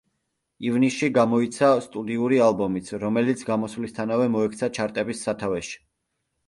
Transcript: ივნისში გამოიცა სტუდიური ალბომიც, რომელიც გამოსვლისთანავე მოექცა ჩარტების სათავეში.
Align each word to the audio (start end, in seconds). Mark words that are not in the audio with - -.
ივნისში 0.69 1.09
გამოიცა 1.17 1.69
სტუდიური 1.89 2.39
ალბომიც, 2.47 2.91
რომელიც 3.05 3.47
გამოსვლისთანავე 3.53 4.35
მოექცა 4.39 4.75
ჩარტების 4.81 5.25
სათავეში. 5.29 5.81